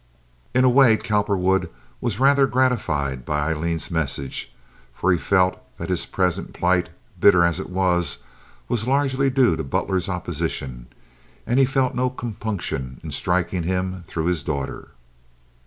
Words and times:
In 0.55 0.63
a 0.63 0.67
way, 0.69 0.97
Cowperwood 0.97 1.69
was 2.01 2.19
rather 2.19 2.47
gratified 2.47 3.23
by 3.23 3.51
Aileen's 3.51 3.91
message, 3.91 4.51
for 4.91 5.11
he 5.11 5.17
felt 5.19 5.59
that 5.77 5.91
his 5.91 6.07
present 6.07 6.53
plight, 6.53 6.89
bitter 7.19 7.43
as 7.45 7.59
it 7.59 7.69
was, 7.69 8.17
was 8.67 8.87
largely 8.87 9.29
due 9.29 9.55
to 9.55 9.63
Butler's 9.63 10.09
opposition 10.09 10.87
and 11.45 11.59
he 11.59 11.65
felt 11.65 11.93
no 11.93 12.09
compunction 12.09 12.99
in 13.03 13.11
striking 13.11 13.61
him 13.61 14.01
through 14.07 14.25
his 14.25 14.41
daughter. 14.41 14.87